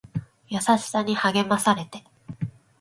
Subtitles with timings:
[0.49, 2.03] 優しさに励まされて